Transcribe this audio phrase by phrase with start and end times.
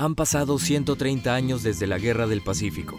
[0.00, 2.96] Han pasado 130 años desde la Guerra del Pacífico,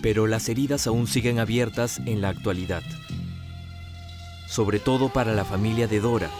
[0.00, 2.82] pero las heridas aún siguen abiertas en la actualidad.
[4.48, 6.30] Sobre todo para la familia de Dora,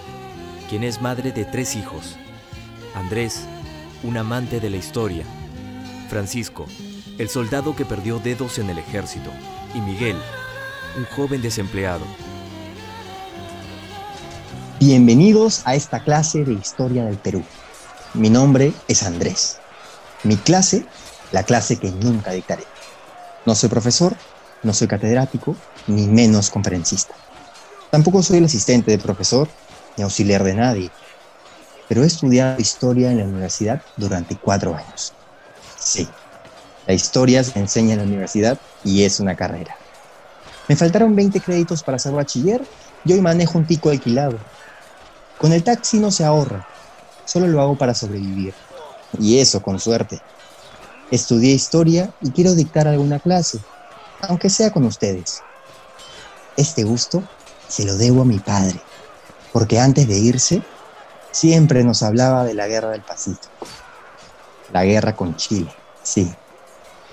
[0.71, 2.17] quien es madre de tres hijos.
[2.95, 3.45] Andrés,
[4.03, 5.27] un amante de la historia.
[6.09, 6.65] Francisco,
[7.19, 9.29] el soldado que perdió dedos en el ejército.
[9.75, 10.17] Y Miguel,
[10.97, 12.07] un joven desempleado.
[14.81, 17.45] Bienvenidos a esta clase de Historia del Perú.
[18.15, 19.61] Mi nombre es Andrés.
[20.27, 20.91] Mi clase,
[21.31, 22.67] la clase que nunca dictaré.
[23.47, 24.23] No soy profesor,
[24.63, 27.17] no soy catedrático, ni menos conferencista.
[27.91, 29.55] Tampoco soy el asistente de profesor,
[29.97, 30.97] ni auxiliar de nadie,
[31.89, 35.19] pero he estudiado historia en la universidad durante cuatro años.
[35.75, 36.19] Sí,
[36.87, 39.77] la historia se enseña en la universidad y es una carrera.
[40.69, 42.69] Me faltaron 20 créditos para ser bachiller
[43.05, 44.47] y hoy manejo un tico alquilado.
[45.39, 46.69] Con el taxi no se ahorra,
[47.25, 48.57] solo lo hago para sobrevivir.
[49.19, 50.21] Y eso con suerte.
[51.11, 53.61] Estudié historia y quiero dictar alguna clase,
[54.21, 55.43] aunque sea con ustedes.
[56.57, 57.23] Este gusto
[57.69, 58.81] se lo debo a mi padre,
[59.53, 60.63] porque antes de irse,
[61.31, 63.49] siempre nos hablaba de la guerra del Pacífico.
[64.73, 65.71] La guerra con Chile,
[66.03, 66.33] sí.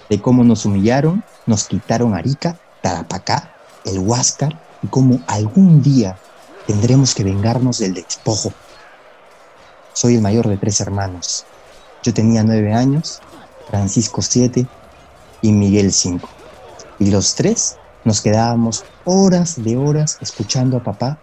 [0.09, 3.53] De cómo nos humillaron, nos quitaron Arica, Tarapacá,
[3.85, 6.17] el Huáscar y cómo algún día
[6.67, 8.53] tendremos que vengarnos del despojo.
[9.93, 11.45] Soy el mayor de tres hermanos.
[12.03, 13.21] Yo tenía nueve años,
[13.69, 14.67] Francisco siete
[15.41, 16.29] y Miguel cinco.
[16.99, 21.17] Y los tres nos quedábamos horas de horas escuchando a papá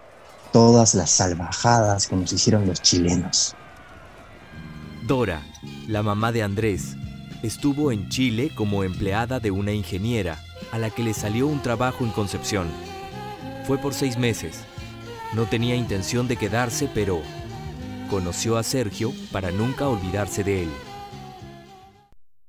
[0.51, 3.55] todas las salvajadas que nos hicieron los chilenos.
[5.03, 5.41] Dora,
[5.87, 6.95] la mamá de Andrés,
[7.43, 10.39] estuvo en Chile como empleada de una ingeniera
[10.71, 12.67] a la que le salió un trabajo en Concepción.
[13.67, 14.61] Fue por seis meses.
[15.33, 17.21] No tenía intención de quedarse, pero
[18.11, 20.69] conoció a Sergio para nunca olvidarse de él.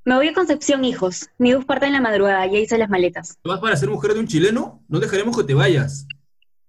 [0.05, 1.31] Me voy a Concepción, hijos.
[1.39, 3.39] Mi bus parte en la madrugada, ya hice las maletas.
[3.45, 4.83] ¿Vas para ser mujer de un chileno?
[4.89, 6.09] No dejaremos que te vayas.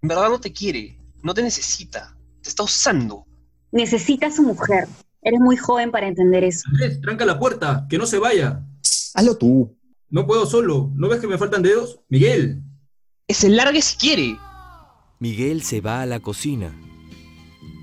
[0.03, 3.25] En verdad no te quiere, no te necesita, te está usando.
[3.71, 4.87] Necesita a su mujer.
[5.23, 6.61] Eres muy joven para entender eso.
[6.67, 8.63] Andrés, tranca la puerta, que no se vaya.
[9.15, 9.75] Hazlo tú.
[10.09, 10.91] No puedo solo.
[10.93, 11.99] ¿No ves que me faltan dedos?
[12.09, 12.61] Miguel.
[13.27, 14.37] Que se largue si quiere.
[15.17, 16.71] Miguel se va a la cocina,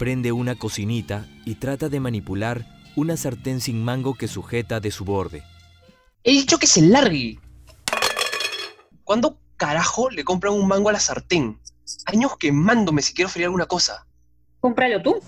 [0.00, 2.64] prende una cocinita y trata de manipular
[2.96, 5.42] una sartén sin mango que sujeta de su borde.
[6.24, 7.38] He dicho que se largue.
[9.04, 11.60] ¿Cuándo carajo le compran un mango a la sartén?
[12.06, 14.06] Años quemándome si quiero freír alguna cosa.
[14.60, 15.20] Cómpralo tú.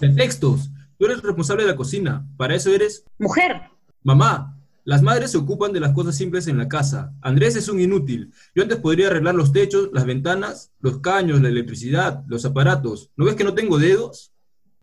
[0.00, 0.68] Pretextos.
[0.98, 2.26] Tú eres responsable de la cocina.
[2.36, 3.04] Para eso eres...
[3.20, 3.70] Mujer.
[4.02, 4.57] Mamá,
[4.88, 7.12] las madres se ocupan de las cosas simples en la casa.
[7.20, 8.32] Andrés es un inútil.
[8.54, 13.10] Yo antes podría arreglar los techos, las ventanas, los caños, la electricidad, los aparatos.
[13.14, 14.32] ¿No ves que no tengo dedos?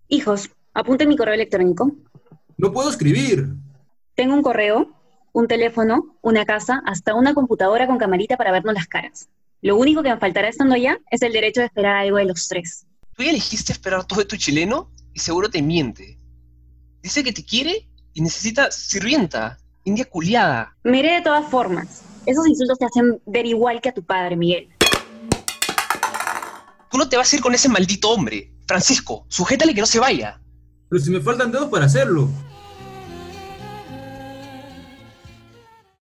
[0.08, 1.92] Hijos, apunte mi correo electrónico.
[2.56, 3.56] No puedo escribir.
[4.14, 4.92] Tengo un correo,
[5.34, 9.28] un teléfono, una casa, hasta una computadora con camarita para vernos las caras.
[9.64, 12.48] Lo único que me faltará estando allá es el derecho de esperar algo de los
[12.48, 12.86] tres.
[13.18, 16.20] Tú ya elegiste esperar todo de tu chileno y seguro te miente.
[17.02, 20.76] Dice que te quiere y necesita sirvienta, india culiada.
[20.84, 22.02] Me iré de todas formas.
[22.26, 24.68] Esos insultos te hacen ver igual que a tu padre, Miguel.
[26.92, 28.52] Tú no te vas a ir con ese maldito hombre.
[28.68, 30.42] Francisco, sujétale que no se vaya.
[30.90, 32.30] Pero si me faltan dedos para hacerlo.